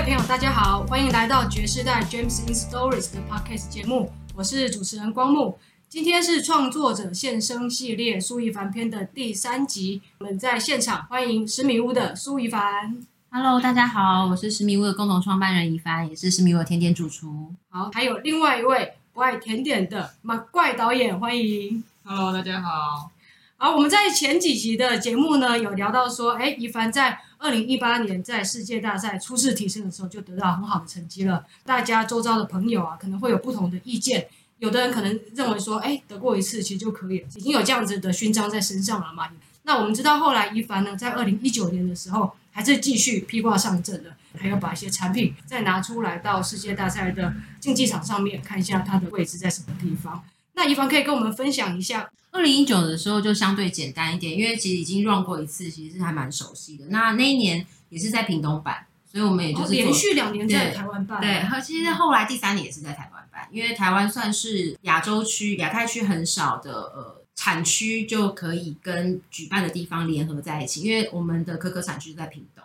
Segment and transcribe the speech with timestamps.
[0.00, 5.58] 位朋友，大家好，欢迎来到爵士代 James in Stories 的 Podcast 节目，我是主持人光木。
[5.90, 12.96] 今天是创作者现身系列苏一凡篇的第三集，我们在现场欢迎十米屋的苏一凡。
[13.30, 17.52] Hello，大家好，我是十米屋的共同创办人一凡，也是十米屋的甜点主厨。
[17.68, 21.84] 好，还有另外一位不爱甜点的马怪导演，欢迎。
[22.04, 23.10] Hello，大家好。
[23.58, 31.46] 好，我们在前几集的节目呢，有聊到说，哎，一凡在二零一八年在世界大赛初试提升的时候，就得到很好的成绩了。
[31.64, 34.28] 大家周遭的朋友啊，可能会有不同的意见。
[34.58, 39.30] 有的人可能认为说，哎，得过一次其实就可以了，已经有这样子的勋章在身上了嘛。
[39.62, 50.22] 那我们知道后来一凡呢，在二零一九年的时候，还是继续披挂上阵的，还要把一些产品再拿出来到世界大赛的竞技场上面看一下它的位置在什么地方。
[50.60, 56.84] 那怡凡可以跟我们分享一下，二零一九的时候就相对简单一点，因为其实已经 run 过一次，其实还蛮熟悉的。
[56.90, 58.86] 那那一年也是在屏东办。
[59.10, 72.59] 所以我们也就是、哦、连续两年在台湾办，对，和其实后来第三年也是在台湾办，因为台湾算是亚洲区、亚太区很少的呃产区就可以跟举办的地方联合在一起，因为我们的可可产区在屏东，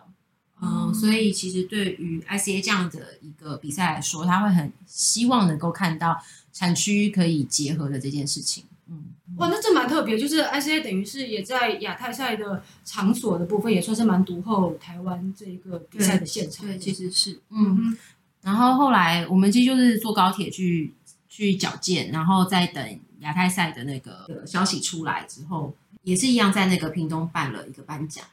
[0.61, 6.17] 嗯，嗯，所以其实对于 ICA 这样的一个比赛来说，他会很希望能够看到
[6.53, 8.63] 产区可以结合的这件事情。
[8.87, 9.03] 嗯，
[9.37, 16.65] 哇，那这蛮特别，就是 ICA 等于是也在亚太赛的场所的部分，也算是蛮独后台湾这一个比赛的现场。
[16.65, 17.97] 对，对，其实是，嗯。
[18.41, 20.93] 然后后来我们其实就是坐高铁去
[21.27, 28.23] 去矫健，然后再等亚太赛的那个消息出来之后，也是一样在那个屏东办了一个颁奖。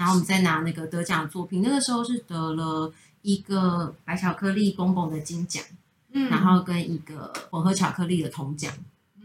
[0.00, 5.62] 然后我们再拿那个得奖的作品，那个时候是得了一个白巧克力公公的金奖，
[6.12, 8.72] 嗯，然后跟一个混合巧克力的铜奖。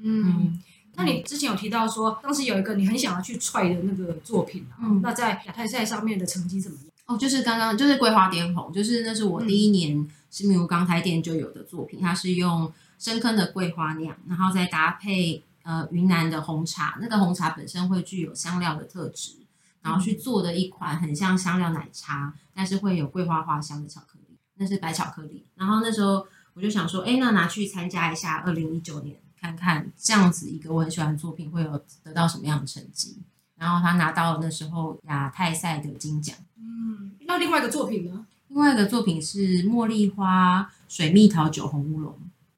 [0.04, 0.62] 嗯，
[0.96, 6.88] 那你之前有提到说，当时有一个你很想要去踹的那个作品，嗯，那在亚太赛上面的成绩怎么样？
[7.06, 19.32] 哦，就是刚刚就是桂花滇红，就是那是我第一年是米屋刚开店就有的作品，它是用深坑的桂花酿，然后再搭配呃云南的红茶，那个红茶本身会具有香料的特质，
[19.86, 25.46] 然后去做的一款很像香料奶茶，但是会有桂花花香的巧克力，那是白巧克力。
[25.56, 26.26] 然后那时候
[26.56, 29.16] 我就想说，哎，那拿去参加一下二零一九年。
[29.38, 33.22] 看看这样子一个我很喜欢的作品会有得到什么样的成绩，
[33.58, 36.36] 然后他拿到了那时候亚太赛的金奖。
[36.58, 38.26] 嗯，那另外一个作品呢？
[38.48, 42.18] 另外一个作品是茉莉花水蜜桃酒红乌龙。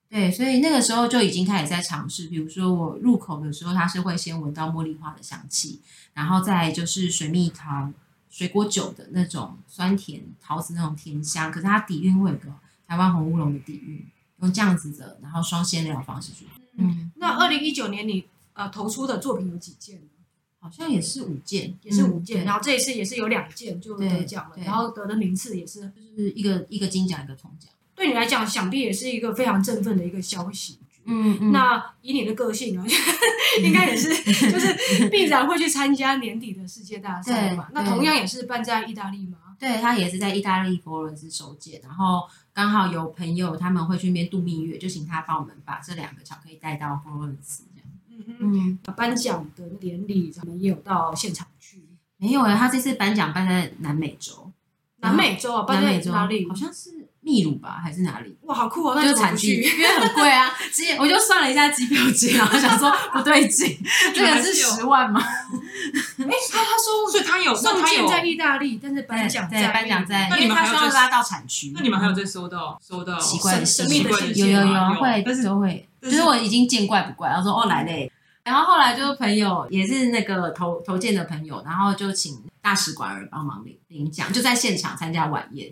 [0.10, 5.82] 对，所以那个时候就已经开始在尝试，比如说我入口的时候，它是会先闻到茉莉花的香气，
[6.14, 7.92] 然后再就是水蜜桃
[8.30, 12.54] 水果酒的那种酸甜桃子那种甜香，可是它底蕴会有个
[12.88, 14.06] 台湾红乌龙的底蕴，
[14.40, 16.46] 用这样子的，然后双鲜料方式去。
[16.78, 20.08] 嗯，那二零一九年你呃投出的作品有几件呢？
[20.60, 22.44] 好像也是五件，也是五件。
[22.44, 27.70] 然后这一次也是有两件就得奖了，然后得的名次也是就是一个一个金奖一个铜奖。
[27.98, 30.78] 对你来讲，想必也是一个非常振奋的一个消息。
[31.06, 31.52] 嗯嗯。
[31.52, 32.86] 那以你的个性呢，
[33.64, 37.68] 应该也是 就是必然会去参加年底的世界大赛嘛？
[37.74, 39.40] 那同样也是办在意大利吗？
[39.60, 47.90] 对，他也是在意大利佛罗伦斯首届，然后刚好有朋友他们会去那边度蜜月，就请他帮我们把这两个巧克力带到佛罗伦斯这样。
[48.40, 51.82] 嗯嗯，颁奖的典礼咱们也有到现场去？
[52.18, 54.52] 没有哎，他这次颁奖办在南美洲。
[55.00, 56.48] 南美洲啊，办在哪里？
[56.48, 56.97] 好像是。
[57.28, 58.34] 秘鲁吧，还是哪里？
[58.44, 58.94] 哇，好酷哦！
[58.96, 60.50] 那就产区，因为很贵啊。
[60.72, 63.78] 直接我就算了一下机票钱，然后想说不对劲，
[64.16, 65.20] 这个是十万吗？
[65.22, 71.74] 哎，他他说， 所以他有送件在意大利，但是颁奖在颁奖在，那你们还要拉到产区？
[71.76, 74.40] 那你们还有在收到收到奇怪的神秘的信息？
[74.40, 77.28] 有有有会，但是都会，就是我已经见怪不怪。
[77.28, 78.10] 然后说哦来嘞，
[78.46, 85.70] 然后后来就是朋友也是那个投投件的朋友，然后就请大使馆人帮忙领领奖，就在现场参加晚宴。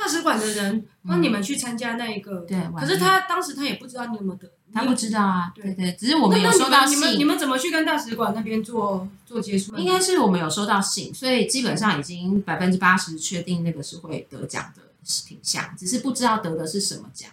[0.00, 2.58] 大使馆的人帮你们去参加那一个，对。
[2.74, 5.52] 可是他当时他也不知道你有没有得，他不知道啊。
[5.54, 6.96] 对对，只是我们有收到信。
[6.96, 9.76] 你们你们怎么去跟大使馆那边做做接触？
[9.76, 14.80] 应该是我们有收到信，所以基本上已经百分之八十确定那个是会得奖的
[15.28, 17.30] 品项，只是不知道得的是什么奖。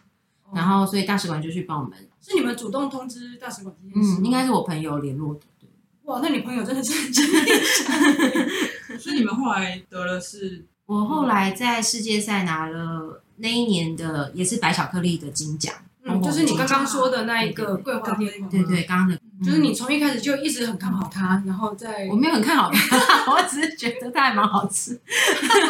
[0.53, 1.97] 然后所以大使馆就去帮我们。
[2.21, 4.19] 是你们主动通知大使馆这件事？
[4.19, 5.39] 嗯，应该是我朋友联络的。
[5.57, 5.69] 对。
[6.03, 7.53] 哇，那你朋友真的是很厉
[7.87, 8.97] 害。
[8.99, 10.65] 所以你们后来得了是？
[10.87, 15.73] 我后来在世界赛拿了那一年的也是白巧克力的金奖，
[16.03, 22.97] 嗯，就是你刚刚说的那一个桂花天红，对对，刚刚的，就是你从一开始就一直很看好它，然后在我没有很看好它，
[23.31, 24.99] 我只是觉得它还蛮好吃，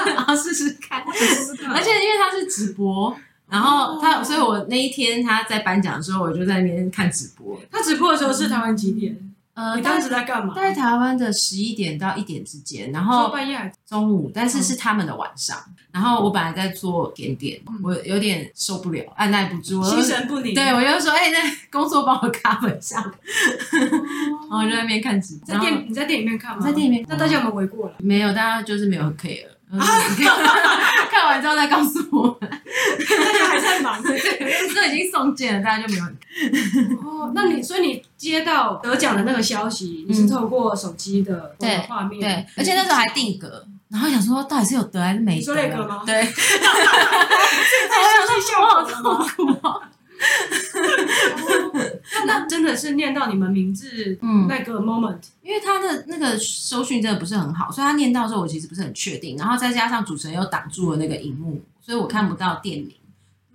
[0.05, 3.13] 然后试试看，试试看，而且因为它是直播，
[3.49, 7.59] 然后他，所以我那一天他在颁奖的时候，我就在那边看直播。
[7.71, 9.17] 他直播的时候是台湾几点？
[9.57, 10.53] 呃，你当时在干嘛？
[10.53, 15.57] 在台湾的十一点到一点之间，然说后半夜中午，但是是他们的晚上。
[15.91, 20.53] 然后我本来在做点点，我有点受不了，按耐不住，心神不宁。
[20.53, 21.39] 对我就说，哎、欸，那
[21.71, 22.97] 工作帮我 cover 一下，
[24.47, 25.47] 然后就在那边看直播。
[25.47, 26.63] 在店你在店里面看吗？
[26.63, 27.95] 在店里面，那大家有没有围过来？
[27.97, 29.47] 没有，大家就是没有很 care。
[31.09, 34.01] 看完之后再告诉我， 大家还在忙，
[34.75, 36.05] 都已经送件了，大家就没有。
[37.03, 41.55] 哦，那你所以你接到得奖的那个消息，你是透过手机的
[41.87, 45.37] 画面，对，而且那时候还定格，然后想说到底是有得还是没得？
[45.37, 46.03] 你说那个吗？
[46.05, 46.29] 对， 这也
[47.89, 49.81] 太相信效果了吗？
[52.25, 62.91] 那真的是念到你们名字，嗯，那个 moment，因为他的那个收讯真的不是很好，所以他念到的时候我其实不是很确定，然后再加上主持人又挡住了那个荧幕，所以我看不到店名，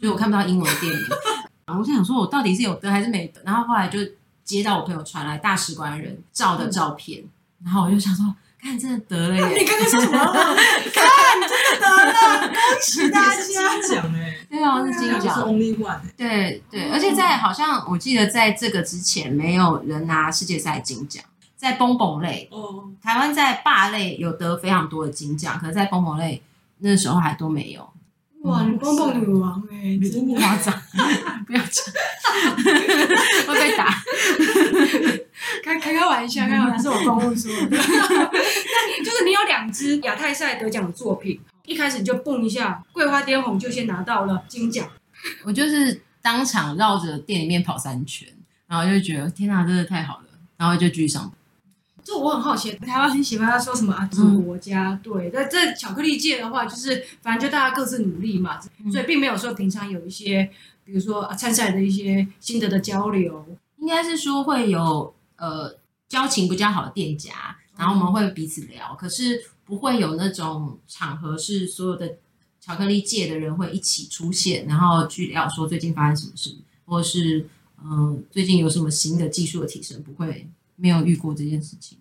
[0.02, 1.02] 所以我看不到英文的店名。
[1.64, 3.40] 然后我就想说，我到底是有得还是没得？
[3.44, 4.00] 然后后来就
[4.42, 7.22] 接到我朋友传来大使馆人照的照片，
[7.64, 9.46] 然后我就想说，看真的得了耶！
[9.62, 10.18] 你刚刚说什么？
[10.92, 13.40] 看，真的得了，恭喜大家！
[13.40, 13.54] 金
[13.94, 21.22] 奖哎，对啊，是金奖，是 only one 对对，而且在好像我记得在这个之前，没有人拿世界赛金奖。
[21.56, 26.42] 在蹦蹦类，哦，台湾在霸类有得非常多的金奖，可是，在蹦蹦类
[26.78, 27.88] 那时候还都没有。
[28.42, 30.74] 哇，你蹦蹦女王哎，真夸张！
[31.46, 31.84] 不要讲，
[33.46, 33.86] 会被打。
[35.62, 37.68] 开开开玩笑，开玩笑，是我公务说的。
[37.70, 44.88] 那就是你有两支亚太赛得奖的作品，一开始你就蹦一下，桂花滇红就先拿到了金奖。
[45.44, 48.28] 我就是当场绕着店里面跑三圈，
[48.66, 50.24] 然后就觉得天哪，真的太好了，
[50.56, 51.32] 然后就继续上班。
[52.04, 54.08] 就我很好奇，台湾很喜欢他说什么啊？
[54.12, 54.90] 什么国家？
[54.90, 60.50] 嗯、对，在在巧克力界的话，就是反正就大家各自努力嘛，嗯、所以并没有说平常有一些，
[60.84, 63.46] 比如说啊参赛的一些心得的交流，
[63.78, 65.76] 应该是说会有呃
[66.08, 72.16] 交情比较好的店家，然后我们会彼此聊，嗯、可是不会有那种场合是所有的
[72.60, 77.46] 巧克力界的人会一起出现，然后去聊说最近发生什么事，或是
[77.84, 80.48] 嗯、呃、最近有什么新的技术的提升，不会。
[80.82, 81.96] 没有遇过这件事情，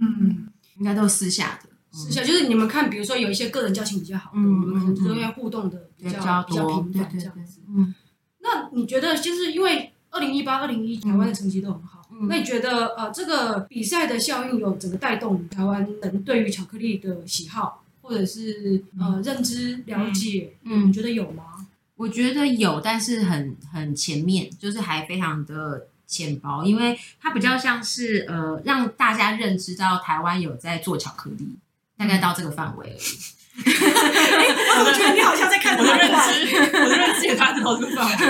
[0.00, 7.94] 嗯，应该都是私下的，私下就是你们看，比如说有一些个人交情比较好的，嗯，你们可能都要互动的比较比较频繁这样子，嗯。
[8.40, 21.44] 那你觉得，就是因为二零一八、二零一台湾的成绩都很好，那你觉得呃，这个比赛的效应有整个带动台湾人对于巧克力的喜好，或者是呃认知了解，嗯，你觉得有吗？
[21.94, 25.86] 我觉得有，但是很很前面，就是还非常的。
[26.06, 31.56] 浅薄，因为它比较像是呃，让大家认知到台湾有在做巧克力，
[31.96, 33.02] 大概到这个范围而已。
[33.64, 38.12] 我怎么觉得你好像在看我的认知，我的认知也达到这个范围。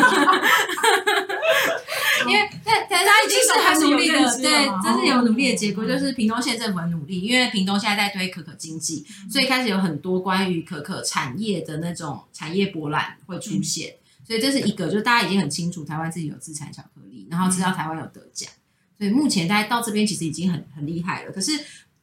[2.29, 13.95] 因为但但他已经是很努力的，对，这是有努力的结果，就是屏东县政府很努力，因为屏东现在在推可可经济，所以开始有很多关于可可产业的那种产业博览会出现。
[14.27, 16.96] 所以这是一个，就是大家已经很清楚台湾自己有自产巧克
[17.27, 18.51] 力，然后知道台湾有得奖，
[18.99, 21.33] 所以目前大家到这边其实已经很很厉害了。
[21.33, 21.53] 可是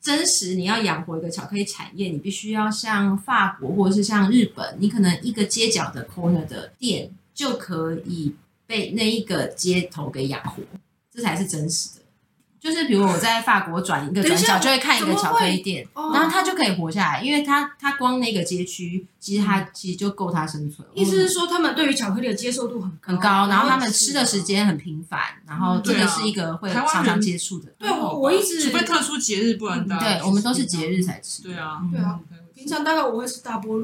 [0.02, 8.36] 真实你要养活一个巧克力产业，你必须要像法国或者是像日本，你可能一个街角的 corner 的店就可以
[8.68, 10.62] 被那一个街头给养活，
[11.12, 12.03] 这才是真实的。
[12.63, 20.88] 就是比如我在法国转一个转角，就会看一个巧克力店，然后他就可以活下来，因为他他光那个街区，其实他其实就够他生存。
[20.93, 27.70] 意思是说，他们对于巧克力的接受度很很高，然后他们吃的时间很频繁，然后这个是一个会常常接触的。
[27.77, 31.43] 对，我我一直除非特殊节日，不然对，我们都是节日才吃。
[31.43, 32.17] 对啊，对啊，
[32.55, 33.77] 平常大概我会吃大波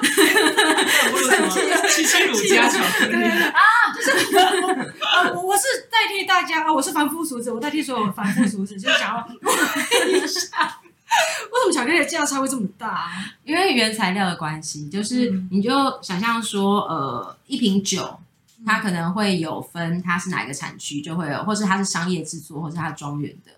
[1.12, 1.50] 露。
[1.90, 3.60] 七七乳加巧克力啊，
[3.94, 10.80] 就是啊，我我是代替大家啊，我是凡夫俗子，我代替所有凡夫俗子，就是想要问一下，
[11.50, 13.10] 为什么巧克力的价差会这么大啊？
[13.44, 15.70] 因为原材料的关系，就是你就
[16.02, 18.18] 想象说，呃，一瓶酒，
[18.64, 23.52] 它可能会有分它是哪一个产区，就会有，或是它是商业制作，或是它是庄园的。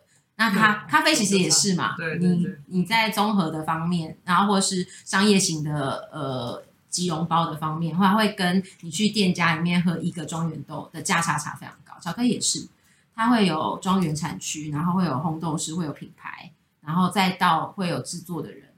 [0.50, 6.62] 那咖咖啡其实也是嘛，对，你你在综合的方面，然后或是商业型的呃。
[6.92, 11.98] 即溶包的方面，或者会跟你去店家里面喝一个庄园豆的价差差非常高。
[12.02, 12.68] 巧克力也是，
[13.14, 18.68] 它会有庄园产区，然后会有烘豆师，会有品牌，然后再到会有制作的人，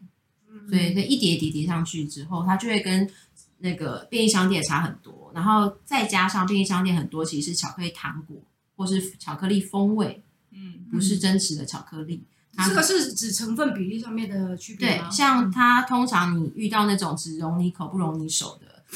[0.69, 3.11] 所以这一叠叠叠上去之后，它就会跟
[3.59, 5.33] 那个便利商店差很多。
[5.35, 8.37] 然后再加上便利商店很多其实是巧克力糖果
[8.77, 10.23] 或是巧克力风味，
[10.55, 12.25] 嗯，不是真实的巧克力。
[12.69, 15.09] 这个是指成分比例上面的区别吗？
[15.09, 18.85] 对，像它通常你遇到那种只溶你口不溶你手的，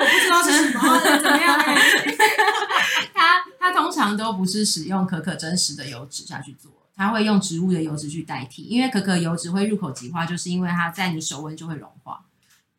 [0.00, 1.60] 我不知道是什么，怎么样？
[3.12, 8.62] 它它通常都不是使用可可真实的油脂下去做，它会用植物的油脂去代替。
[8.62, 12.24] 因为可可油脂会入口即化，就是因为它在你手温就会融化。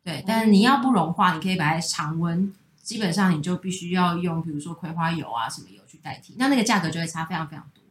[0.02, 2.52] 对，但是你要不融化，你可以把它常温，
[2.82, 7.82] 基本上你就必须要用，比如说葵花油啊什么油去代替，那那个价格就会差非常非常多。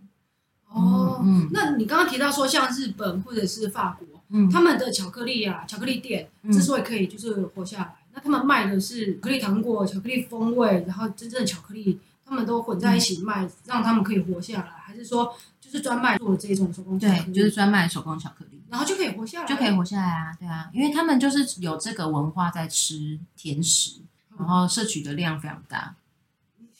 [0.69, 17.23] 哦，嗯，那你刚刚提到说，像日本或者是法国，嗯，他们的巧克力啊，巧克力店之所以可以就是活下来，那他们卖的是巧克力糖果、巧克力风味，然后真正的巧克力，他们都混在一起卖，让他们可以活下来，还是说就是专卖做这种手工巧克力？
[17.25, 24.01] 对，就是专卖手工巧克力，然后就可以活下来，就可以活下来啊，对啊，因为他们就是有这个文化在吃甜食，
[24.39, 25.95] 然后摄取的量非常大。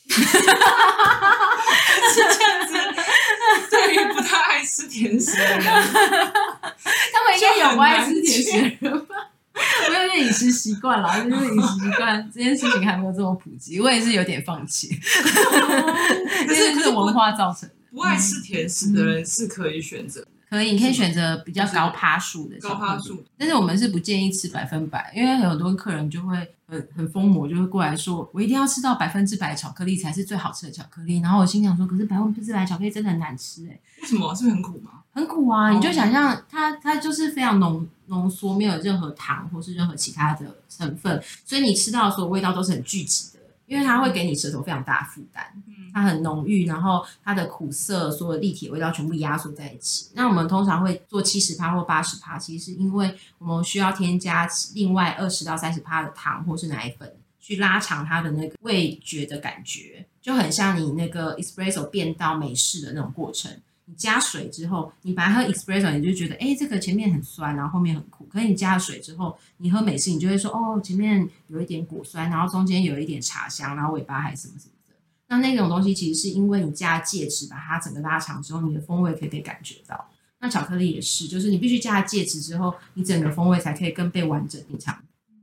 [0.09, 0.21] 是
[2.15, 2.73] 这样子，
[3.71, 5.73] 对于不太爱吃甜食的人，他
[7.23, 9.15] 们应该有不爱吃甜食的人吧？
[9.87, 14.89] 我有点饮食习惯了，就是饮食习惯这件事情还没有这么普及，我也是有点放弃。
[16.47, 17.75] 这是这个文化造成的。
[17.91, 20.25] 不爱吃甜食的人是可以选择。
[20.49, 26.35] 可以，你可以选择比较高趴数的高趴数，但是我们是不建议吃百分百，因为很多客人就会
[26.73, 31.19] 很很疯魔，就会过来说，我一定要吃到百分之百巧克力才是最好吃的巧克力。
[31.19, 34.33] 然后我心想说，可是百分之百巧克力真的很难吃哎，为什么？
[34.33, 34.91] 是不是很苦吗？
[35.13, 35.69] 很苦啊！
[35.69, 43.32] 你就想象它，它就是非常浓浓缩，没有任何糖或是任何其他的成分，所以你吃到的所有味道都是很聚集的，
[43.73, 45.43] 因为它会给你舌头非常大的负担。
[45.91, 50.09] 它很浓郁，然后它的苦涩，所有立体的味道全部压缩在一起。
[50.13, 63.51] 那我们通常会做七十趴或八十趴，其实是因为我们需要添加另外二十到三十趴的糖或是奶粉，去拉长它的那个味觉的感觉，就很像你那个 espresso 变到美式的那种过程。
[63.85, 68.25] 你加水之后，你白喝 espresso，你就觉得哎，这个前面很酸，然后后面很苦。
[68.29, 74.95] 可是你加了水之后，你喝美式，你就会说哦，前面有一点果酸，然后中间有一点茶香，然后尾巴还什么什么的。
[75.27, 80.09] 那那种东西其实是因为你加戒指把它整个拉长之后，你的风味可以被感觉到。
[80.39, 84.97] 那巧克力也是，就是你必须加了戒指之后，你整个风味才可以更被完整品尝。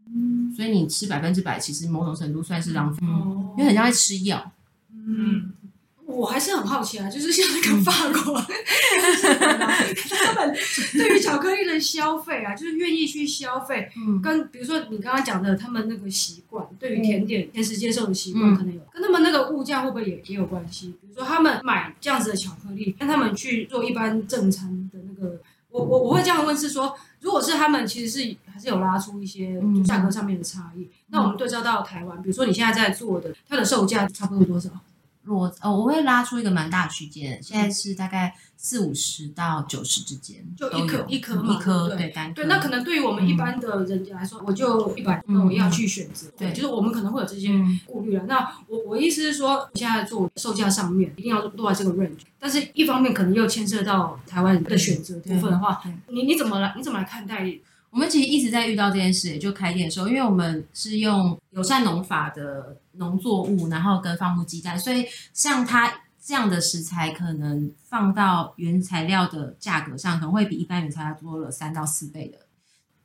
[0.06, 4.52] 嗯，所以你吃百分之百，其实某种程度算是浪费，嗯，因为很像在吃药。
[4.92, 5.52] 嗯。
[6.10, 8.34] 我还是很好奇啊，就是像那个法国，
[10.10, 10.54] 他们
[10.92, 20.88] 对于巧克力的消费啊，就是愿意去消费，嗯，跟比如说你刚刚讲的，他们那个习惯，对于甜点、甜食接受的习惯，可能有跟他们那个物价会不会也也有关系？
[21.00, 25.40] 比如说他们买这样子的巧克力，跟他们去做一般正餐的那个，
[25.70, 34.70] 我我我会这样问是说，如果是他们其实是还是有拉出一些价格上面的差异，那我们对照到台湾，比如说你现在在做的，它的售价差不多多少？
[35.26, 42.46] 我哦，我会拉出一个蛮大区间，现在是大概四五十到九十之间，就一颗一颗一颗对对单对。
[42.46, 47.50] 那可能对于我们一般的人家来说，我就一百，那我要去选择，对，就是我们可能会有这些
[47.86, 48.24] 顾虑了。
[48.26, 57.46] 那我我意思是说，现在做售价上面一定要落在这个 range，但是一方面可能又牵涉到台湾人的选择部分的话，你你怎么来你怎么来看待？
[57.90, 72.38] 我们其实一直在遇到这件事，也就开店的时候，因为我们是用友善农法的农作物，然后跟放牧鸡蛋，所以像它这样的食材，可能放到原材料的价格上，可能会比一般原材料多了三到四倍的。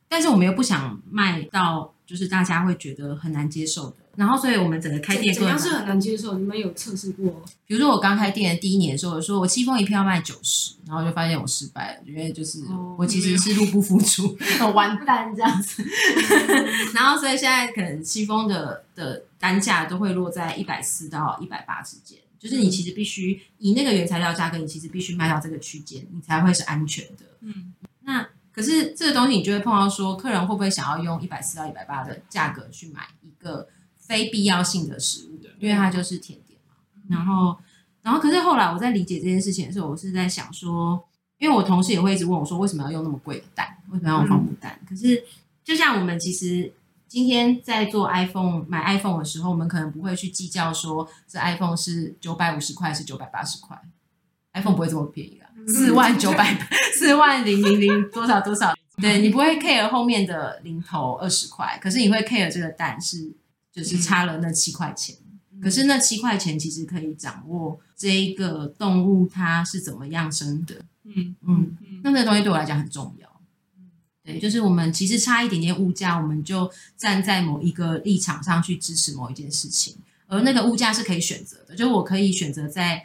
[0.08, 3.96] 但是我们又不想卖到，就是大家会觉得很难接受的。
[4.16, 6.38] 然后，所以我们整个开店怎样是很难接受？
[6.38, 7.44] 你们有测试过？
[7.66, 12.60] 比如说，我刚开店的第一年的时候，我说我戚风一票要卖九十，然后就发现我失败了，因为就是
[12.96, 14.34] 我其实是入不敷出，
[14.74, 15.84] 完蛋这样子。
[16.94, 27.26] 然后，所以现在可能戚风的的单价都会落在一百四到一百八之间，就是你其实必须以那个原材料价格，你其实必须卖到这个区间，你才会是安全的。
[27.42, 33.68] 嗯，那可是这个东西你就会碰到说，客人会不会想要用一百四到一百八的价格去买一个？
[34.06, 36.74] 非必要性的食物，因为它就是甜点嘛。
[37.08, 37.56] 然后，
[38.02, 41.02] 然后，可是后来我在理解这件事情的时候，我是在想说，
[41.38, 43.76] 因为我同事也会一直问我说，为什么要用那么贵的蛋？
[43.90, 44.78] 为什么要用放母蛋？
[44.88, 45.24] 可是，
[45.64, 46.72] 就像我们其实
[47.08, 53.80] 今天在做 iPhone 买 iPhone 的时候，我们可能不会去计较说这 iPhone 是九百五十块还是九百八十块
[54.52, 56.56] ，iPhone 不会这么便宜啦，四万九百
[56.94, 63.32] 四万零零零多少多少，对，你不会 care 后面的零头二十块，可是你会 care 这个蛋是。
[63.76, 65.14] 就是差了那七块钱，
[65.52, 73.40] 嗯，可是那七块钱其实可以掌握这一个动物它是怎么样生的，嗯嗯，那那个东西对我来讲很重要，
[74.24, 79.94] 对，就是我们其实差一点点物价，我们就站在某一个立场上去支持某一件事情，
[80.26, 83.04] 而那个物价是可以选择的，就是我可以选择在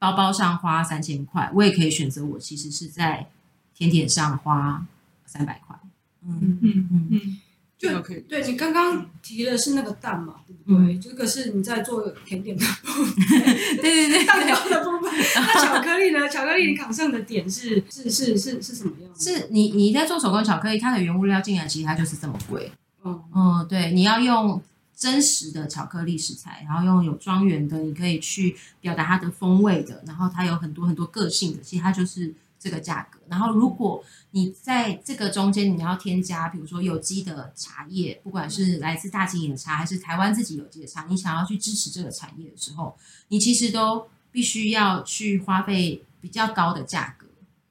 [0.00, 3.28] 包包上花三千块，我也可以选择我其实是在
[3.76, 4.84] 甜点上花
[5.24, 5.78] 三百块，
[6.26, 7.08] 嗯嗯嗯。
[7.10, 7.40] 嗯
[7.88, 8.20] 以。
[8.28, 10.98] 对，你刚刚提的是那个蛋嘛，对不对？
[10.98, 13.14] 这个是你在做甜点的部分，
[13.80, 15.12] 对对对，蛋糕的部分。
[15.34, 16.28] 那巧克力呢？
[16.28, 19.10] 巧克力你扛上的点是是是是是什么样？
[19.18, 22.70] 是你你在做手工巧克力，它的原物料进来其实它就是这么贵。
[23.04, 24.62] 嗯嗯，对，你要用
[24.94, 33.18] 真实的巧克力食材，然后用有庄园的，你可以去表达它的风味的，然后它有很多很多个性的，其实它就是这个价格。
[33.28, 42.96] 然后如果你在这个中间你要添加，比如说有机的茶叶，不管是来自大金野茶还是台湾自己有机的茶，你想要去支持这个产业的时候，
[43.28, 47.26] 你其实都必须要去花费比较高的价格，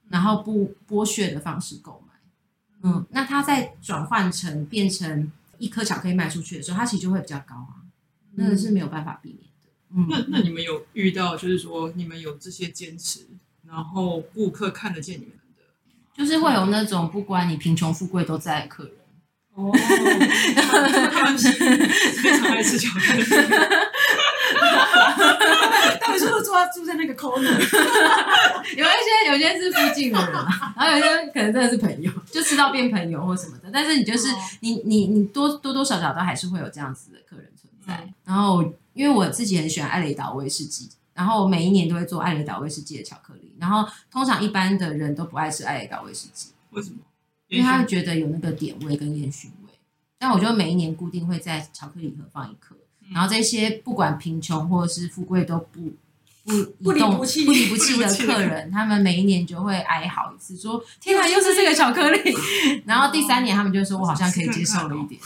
[0.10, 2.13] 然后不剥削的方式购买。
[2.81, 7.84] 嗯，那它在转换成变成一颗巧克力卖出去的时候，它其实就会比较高啊，
[8.36, 9.69] 那个是没有办法避免的。
[9.91, 13.27] 嗯，那那你们有遇到，就是说你们有这些坚持，
[13.69, 15.63] 然后顾客看得见你们的，
[16.17, 18.93] 就是会有那种不管你贫穷富贵都在的客人。
[19.53, 19.71] 哦，
[21.11, 23.23] 他们是非常爱吃巧克力。
[25.99, 27.43] 他们是不是住住在那个 corner？
[28.75, 33.69] 有一些有些是附近的人，然后有些可能真的是朋友，就吃到变朋友或什么的。
[33.71, 38.01] 但是你就是、哦、你你你多多多少少都还是会有这样子的客人存在。
[38.05, 43.53] 嗯、然后因为我自己很喜欢艾雷岛威士忌，然后我每一年都会做艾雷岛威士忌的巧克力。
[43.59, 46.99] 然后通常一般的人都不爱吃艾雷岛威士忌，为什么？
[47.49, 49.73] 因为他会觉得有那个点味跟烟熏味。
[50.17, 52.73] 但我就每一年固定会在巧克力盒放一颗。
[53.13, 55.91] 然后这些不管贫穷或者是富贵都不
[56.46, 62.34] 不不离不弃不离不弃的客人，他们每一年就会哀嚎一次，说：“天哪，又是这个巧克力。
[62.86, 65.19] ”然后第三年他们就说：“我好像可以接受了一点。”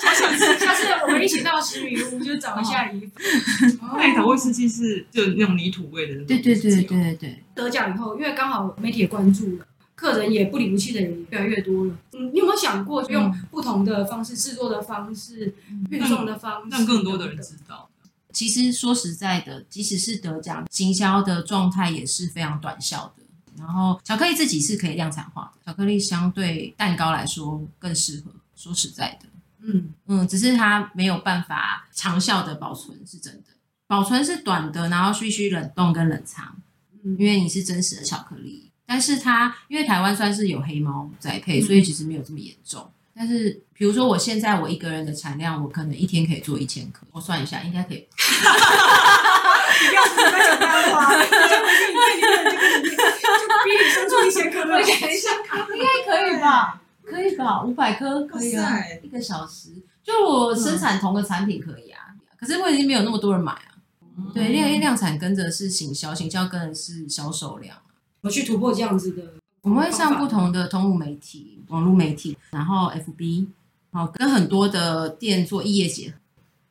[0.00, 3.86] 下次下次我们一起到十米屋就找一下衣服。
[3.96, 7.42] 艾雷岛威士忌是就那种泥土味的，对对对对对对。
[7.54, 9.66] 得奖以后，因为刚好媒体也关注了。
[9.94, 11.94] 客人也不离不弃的人也越来越多了。
[12.12, 15.54] 嗯，你有没有想过用不同的方式制作的方式、
[15.90, 17.88] 运送的方式，让更多的人知道？
[18.32, 23.22] 其实说实在的，即使是得奖，行销的状态也是非常短效的。
[23.58, 28.32] 然后巧克力自己是可以量产化的，巧克力相对蛋糕来说更适合。
[28.54, 29.26] 说实在的，
[29.62, 33.48] 嗯嗯，只是它没有办法长效的保存，是真的。
[33.88, 36.56] 保存是短的，然后必须冷冻跟冷藏，
[37.02, 38.70] 因为你是真实的巧克力。
[38.86, 42.82] 但是它因为台湾算是有黑猫栽配，所以其实没有这么严重。
[42.82, 47.98] 嗯、但是比如说我现在我一个人的产量，我可能一天可以做一千克，我算一下应该可以。
[47.98, 50.68] 你不要说那
[51.48, 52.96] 就回去你店里面就就
[53.64, 54.90] 逼你生出一千颗，一千
[55.46, 56.80] 颗应该可以吧？
[57.04, 57.62] 可以吧？
[57.62, 59.70] 五百颗可以啊，一个小时
[60.02, 62.00] 就我生产同个产品可以啊。
[62.38, 63.76] 可是我已经没有那么多人买啊。
[64.16, 67.76] 嗯、对，因为量产跟着是行销，行销跟着是销售量。
[68.20, 69.22] 我去突破这样子的，
[69.62, 73.46] 我们会上不同的通路媒体、网络媒体，然后 FB，
[73.92, 76.16] 好跟很多的店做异业结合，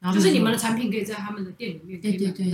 [0.01, 2.01] 然后就是你们的产品可以在他们的店里面。
[2.01, 2.53] 对对对，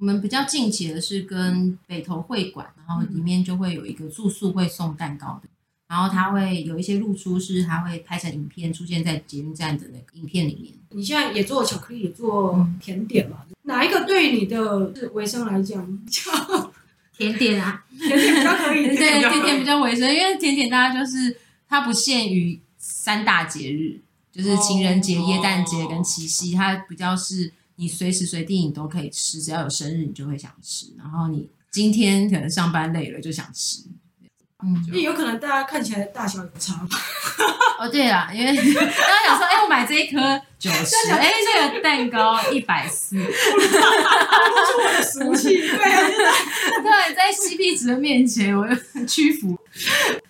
[0.00, 5.48] 我们比较近期的是跟北投会馆，然后里面就会有一个住宿会送蛋糕的，
[5.86, 10.74] 然后他会有一些露出，是他会拍成影片出现在捷运站的那个影片里面。
[10.90, 13.44] 你现在也做巧克力，也做甜点嘛？
[13.48, 16.67] 嗯、哪一个对你的维生来讲叫？
[17.18, 18.86] 甜点啊，甜点比较可以。
[18.96, 21.36] 对，甜点比较卫生，因为甜点大家就是
[21.68, 24.00] 它不限于三大节日，
[24.32, 33.82] 就是情人节、耶诞节跟七夕，它比较是你随时随地你都可以吃，只要有生日你就会想吃，然后你今天可能上班累了就想吃。
[34.64, 36.74] 嗯，因为有可能大家看起来大小有差。
[37.78, 38.92] 哦，对啦，因为刚刚
[39.24, 40.18] 想说，哎，我买这一颗
[40.58, 41.30] 九十，哎，
[41.70, 44.38] 这个蛋糕一百四，哈哈哈哈哈，
[44.76, 46.02] 我的俗气，对啊，
[46.82, 49.56] 对，在 CP 值的面前，我就屈服。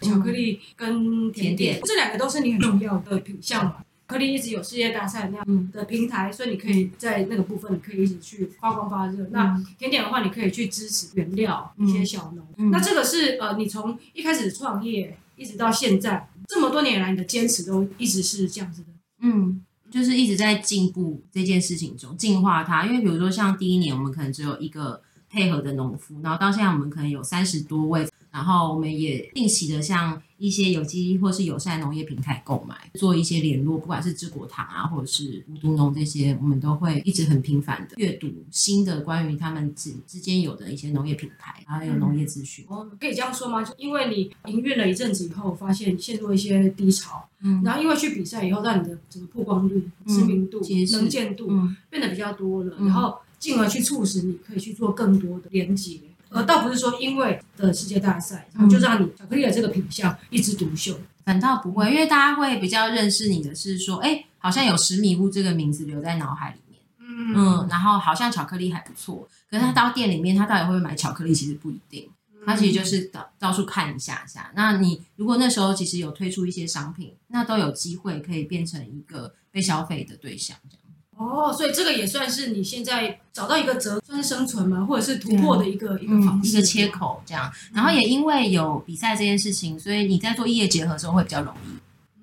[0.02, 3.76] 巧克力跟甜点，甜点这两个都是你很重要的品项嘛。
[4.08, 9.28] 巧克力一直有世界大赛那样的平台，所以你可以在那个部分，你可以一直去发光发热。
[9.30, 12.70] 那甜点的话，你可以去支持原料一些小农。
[12.70, 18.88] 那这个是呃，你从一开始创业一直到现在这么多年来，你的坚持都一直是这样子的。
[19.20, 22.86] 嗯，就是一直在进步这件事情中进化它。
[22.86, 28.08] 因为比如说像第一年，我们可能只有一个配合的农夫，然后到现在我们可能有三十多位。
[28.30, 42.64] 然后我们也定期的向一些有机或是友善农业平台购买，做一些联络，不管是知果糖啊，或者是无毒农这些，我们都会一直很频繁的阅读新的关于他们之之间有的一些农业品牌，还有农业资讯。
[42.68, 43.64] 我、嗯，可以这样说吗？
[43.64, 51.50] 就因为你营运了一阵子以后，发现陷入一些低潮，嗯，然后因为去比赛以后，让你的整个曝光率、知名度、嗯、能见度
[51.90, 55.98] 变得比较多了，嗯、然后进而去促使你可以去做更多的连接。
[56.30, 60.98] 而倒不是说因为的世界大赛，然后就让你巧克力的这个品相一枝独秀。
[61.24, 72.08] 反倒不会，因为大家会比较认识你的是说，哎，好像有十米屋这个名字留在脑海里面，嗯嗯，然后好像巧克力还不错，可是他到店里面，他到底会不会买巧克力，其实不一定，
[72.46, 74.50] 他其实就是到到处看一下下。
[74.54, 80.77] 那你如果那时候其实有推出一些商品，那都有机会可以变成一个被消费的对象，这样。
[81.18, 84.86] 哦，所以这个也算是你现在找到一个折，算是生存嘛？
[84.86, 87.52] 或者是突破的一个一个方式，一个切口这样。
[87.72, 91.78] 然后也因为有比赛这件事情，所以你在做异业结合的时候会比较容易。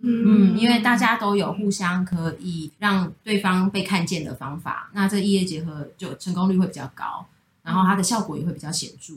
[0.08, 7.26] 嗯，因为大家都有互相可以让对方被看见的方法，那这异业结合就成功率会比较高，
[7.64, 9.16] 然后它的效果也会比较显著。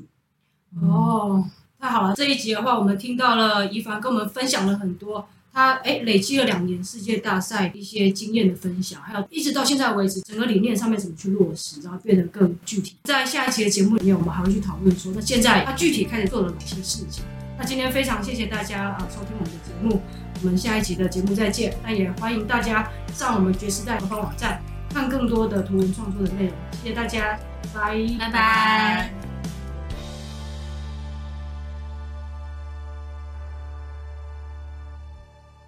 [0.82, 1.44] 哦，
[1.78, 2.14] 太好了！
[2.14, 5.28] 这一集的话，我们听到了宜凡跟我们分享了很多。
[5.58, 12.94] 他哎，累积了两年世界大赛一些经验的分享，还有一直到现在为止，整个理念上面怎么去落实，然后变得更具体。
[13.02, 17.24] 在下一期的节目里面，我们还会去讨论说，那现在他具体开始做了哪些事情。
[17.58, 20.00] 那今天非常谢谢大家啊，收听我们的节目，
[20.40, 21.76] 我们下一期的节目再见。
[21.82, 24.62] 那也欢迎大家上我们爵士代官方网站
[24.94, 26.52] 看更多的图文创作的内容。
[26.80, 27.36] 谢谢大家，
[27.74, 29.27] 拜，拜拜。